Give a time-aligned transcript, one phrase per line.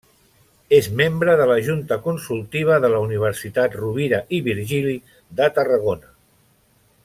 [0.77, 4.97] És membre de la Junta Consultiva de la Universitat Rovira i Virgili
[5.43, 6.15] de Tarragona.